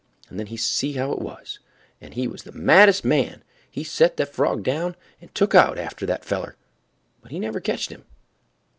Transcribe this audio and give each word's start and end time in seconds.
And 0.29 0.39
then 0.39 0.47
he 0.47 0.57
see 0.57 0.93
how 0.93 1.11
it 1.11 1.19
was, 1.21 1.59
and 2.01 2.15
he 2.15 2.27
was 2.27 2.41
the 2.41 2.51
maddest 2.51 3.05
man—he 3.05 3.83
set 3.83 4.17
the 4.17 4.25
frog 4.25 4.63
down 4.63 4.95
and 5.21 5.31
took 5.35 5.53
out 5.53 5.77
after 5.77 6.07
that 6.07 6.25
feller, 6.25 6.55
but 7.21 7.29
he 7.29 7.37
never 7.37 7.59
ketched 7.59 7.91
him. 7.91 8.03